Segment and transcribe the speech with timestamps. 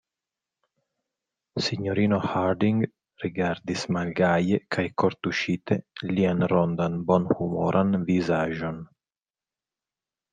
[1.65, 2.79] Sinjorino Harding
[3.25, 5.77] rigardis malgaje kaj kortuŝite
[6.13, 8.81] lian rondan, bonhumoran vizaĝon.